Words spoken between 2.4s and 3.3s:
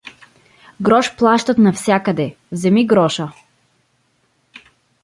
Вземи гроша.